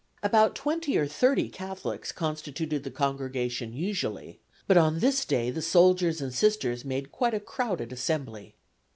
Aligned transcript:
About 0.23 0.55
twenty 0.55 0.97
or 0.97 1.05
thirty 1.05 1.47
Catholics 1.47 2.11
constituted 2.11 2.83
the 2.83 2.89
congregation 2.89 3.71
usually, 3.71 4.39
but 4.65 4.75
on 4.75 4.97
this 4.97 5.25
day 5.25 5.51
the 5.51 5.61
soldiers 5.61 6.21
and 6.21 6.33
Sisters 6.33 6.83
made 6.83 7.11
quite 7.11 7.35
a 7.35 7.39
crowded 7.39 7.93
assembly. 7.93 8.55